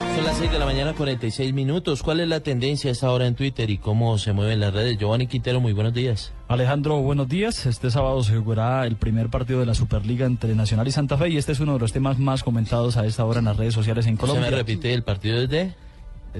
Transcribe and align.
Son 0.00 0.24
las 0.24 0.36
6 0.36 0.50
de 0.50 0.58
la 0.58 0.66
mañana, 0.66 0.92
46 0.94 1.54
minutos. 1.54 2.02
¿Cuál 2.02 2.20
es 2.20 2.28
la 2.28 2.40
tendencia 2.40 2.90
a 2.90 2.92
esta 2.92 3.10
hora 3.10 3.26
en 3.26 3.34
Twitter 3.34 3.70
y 3.70 3.78
cómo 3.78 4.18
se 4.18 4.32
mueven 4.32 4.60
las 4.60 4.74
redes? 4.74 4.98
Giovanni 4.98 5.26
Quintero, 5.26 5.60
muy 5.60 5.72
buenos 5.72 5.94
días. 5.94 6.32
Alejandro, 6.48 7.00
buenos 7.00 7.28
días. 7.28 7.64
Este 7.66 7.90
sábado 7.90 8.22
se 8.22 8.36
jugará 8.36 8.86
el 8.86 8.96
primer 8.96 9.30
partido 9.30 9.60
de 9.60 9.66
la 9.66 9.74
Superliga 9.74 10.26
entre 10.26 10.54
Nacional 10.54 10.86
y 10.88 10.90
Santa 10.90 11.16
Fe 11.16 11.30
y 11.30 11.38
este 11.38 11.52
es 11.52 11.60
uno 11.60 11.74
de 11.74 11.80
los 11.80 11.92
temas 11.92 12.18
más 12.18 12.42
comentados 12.42 12.96
a 12.96 13.06
esta 13.06 13.24
hora 13.24 13.38
en 13.38 13.46
las 13.46 13.56
redes 13.56 13.74
sociales 13.74 14.06
en 14.06 14.16
Colombia. 14.16 14.44
¿Se 14.44 14.50
me 14.50 14.56
repite 14.56 14.92
el 14.92 15.02
partido 15.02 15.40
desde? 15.40 15.74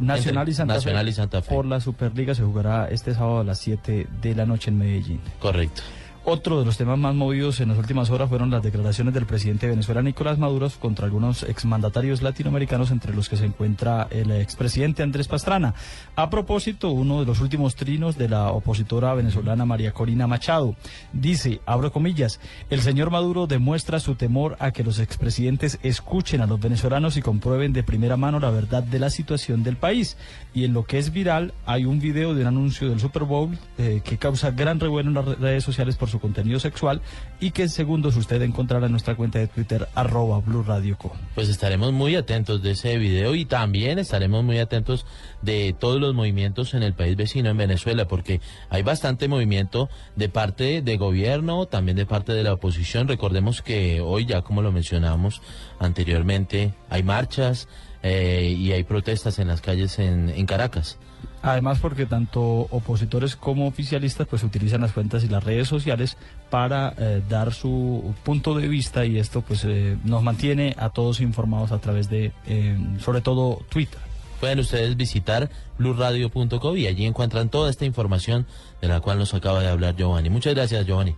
Nacional 0.00 0.48
y, 0.48 0.54
Santa 0.54 0.74
Nacional 0.74 1.04
Fe, 1.04 1.10
y 1.10 1.12
Santa 1.14 1.42
Fe. 1.42 1.54
Por 1.54 1.64
la 1.64 1.80
Superliga 1.80 2.34
se 2.34 2.42
jugará 2.42 2.88
este 2.88 3.14
sábado 3.14 3.40
a 3.40 3.44
las 3.44 3.58
7 3.58 4.06
de 4.20 4.34
la 4.34 4.44
noche 4.44 4.70
en 4.70 4.78
Medellín. 4.78 5.20
Correcto. 5.40 5.82
Otro 6.28 6.58
de 6.58 6.64
los 6.64 6.76
temas 6.76 6.98
más 6.98 7.14
movidos 7.14 7.60
en 7.60 7.68
las 7.68 7.78
últimas 7.78 8.10
horas 8.10 8.28
fueron 8.28 8.50
las 8.50 8.60
declaraciones 8.60 9.14
del 9.14 9.26
presidente 9.26 9.66
de 9.66 9.70
Venezuela, 9.70 10.02
Nicolás 10.02 10.38
Maduro, 10.38 10.68
contra 10.80 11.04
algunos 11.04 11.44
exmandatarios 11.44 12.20
latinoamericanos, 12.20 12.90
entre 12.90 13.14
los 13.14 13.28
que 13.28 13.36
se 13.36 13.44
encuentra 13.44 14.08
el 14.10 14.32
expresidente 14.32 15.04
Andrés 15.04 15.28
Pastrana. 15.28 15.76
A 16.16 16.28
propósito, 16.28 16.90
uno 16.90 17.20
de 17.20 17.26
los 17.26 17.40
últimos 17.40 17.76
trinos 17.76 18.18
de 18.18 18.28
la 18.28 18.50
opositora 18.50 19.14
venezolana 19.14 19.64
María 19.66 19.92
Corina 19.92 20.26
Machado 20.26 20.74
dice, 21.12 21.60
abro 21.64 21.92
comillas, 21.92 22.40
el 22.70 22.80
señor 22.80 23.12
Maduro 23.12 23.46
demuestra 23.46 24.00
su 24.00 24.16
temor 24.16 24.56
a 24.58 24.72
que 24.72 24.82
los 24.82 24.98
expresidentes 24.98 25.78
escuchen 25.84 26.40
a 26.40 26.48
los 26.48 26.58
venezolanos 26.58 27.16
y 27.16 27.22
comprueben 27.22 27.72
de 27.72 27.84
primera 27.84 28.16
mano 28.16 28.40
la 28.40 28.50
verdad 28.50 28.82
de 28.82 28.98
la 28.98 29.10
situación 29.10 29.62
del 29.62 29.76
país. 29.76 30.16
Y 30.52 30.64
en 30.64 30.72
lo 30.72 30.86
que 30.86 30.98
es 30.98 31.12
viral, 31.12 31.54
hay 31.66 31.84
un 31.84 32.00
video 32.00 32.34
de 32.34 32.40
un 32.40 32.48
anuncio 32.48 32.90
del 32.90 32.98
Super 32.98 33.22
Bowl 33.22 33.56
eh, 33.78 34.00
que 34.02 34.18
causa 34.18 34.50
gran 34.50 34.80
revuelo 34.80 35.10
en 35.10 35.14
las 35.14 35.38
redes 35.38 35.62
sociales 35.62 35.94
por 35.94 36.15
contenido 36.18 36.60
sexual 36.60 37.00
y 37.40 37.50
que 37.50 37.62
en 37.62 37.68
segundos 37.68 38.16
usted 38.16 38.40
encontrará 38.42 38.86
en 38.86 38.92
nuestra 38.92 39.14
cuenta 39.14 39.38
de 39.38 39.46
Twitter 39.46 39.88
arroba 39.94 40.40
Blue 40.40 40.62
Radio 40.62 40.96
Co. 40.96 41.12
Pues 41.34 41.48
estaremos 41.48 41.92
muy 41.92 42.16
atentos 42.16 42.62
de 42.62 42.72
ese 42.72 42.98
video 42.98 43.34
y 43.34 43.44
también 43.44 43.98
estaremos 43.98 44.44
muy 44.44 44.58
atentos 44.58 45.06
de 45.42 45.74
todos 45.78 46.00
los 46.00 46.14
movimientos 46.14 46.74
en 46.74 46.82
el 46.82 46.94
país 46.94 47.16
vecino, 47.16 47.50
en 47.50 47.56
Venezuela, 47.56 48.06
porque 48.08 48.40
hay 48.70 48.82
bastante 48.82 49.28
movimiento 49.28 49.88
de 50.16 50.28
parte 50.28 50.82
de 50.82 50.96
gobierno, 50.96 51.66
también 51.66 51.96
de 51.96 52.06
parte 52.06 52.32
de 52.32 52.42
la 52.42 52.52
oposición. 52.52 53.08
Recordemos 53.08 53.62
que 53.62 54.00
hoy, 54.00 54.26
ya 54.26 54.42
como 54.42 54.62
lo 54.62 54.72
mencionamos 54.72 55.42
anteriormente, 55.78 56.74
hay 56.90 57.02
marchas 57.02 57.68
eh, 58.02 58.54
y 58.56 58.72
hay 58.72 58.84
protestas 58.84 59.38
en 59.38 59.48
las 59.48 59.60
calles 59.60 59.98
en 59.98 60.46
Caracas. 60.46 60.98
Además, 61.42 61.78
porque 61.80 62.06
tanto 62.06 62.42
opositores 62.42 63.36
como 63.36 63.66
oficialistas 63.68 64.26
pues 64.26 64.42
utilizan 64.42 64.80
las 64.80 64.92
cuentas 64.92 65.22
y 65.22 65.28
las 65.28 65.44
redes 65.44 65.68
sociales 65.68 66.16
para 66.50 66.94
eh, 66.98 67.22
dar 67.28 67.52
su 67.52 68.14
punto 68.24 68.54
de 68.54 68.66
vista 68.68 69.04
y 69.04 69.18
esto 69.18 69.42
pues 69.42 69.64
eh, 69.64 69.96
nos 70.04 70.22
mantiene 70.22 70.74
a 70.78 70.90
todos 70.90 71.20
informados 71.20 71.72
a 71.72 71.78
través 71.78 72.08
de, 72.10 72.32
eh, 72.46 72.78
sobre 73.00 73.20
todo, 73.20 73.60
Twitter. 73.68 74.00
Pueden 74.40 74.58
ustedes 74.58 74.96
visitar 74.96 75.48
blurradio.com 75.78 76.76
y 76.76 76.86
allí 76.86 77.06
encuentran 77.06 77.48
toda 77.48 77.70
esta 77.70 77.84
información 77.84 78.46
de 78.80 78.88
la 78.88 79.00
cual 79.00 79.18
nos 79.18 79.32
acaba 79.32 79.60
de 79.60 79.68
hablar 79.68 79.96
Giovanni. 79.96 80.30
Muchas 80.30 80.54
gracias, 80.54 80.84
Giovanni. 80.84 81.14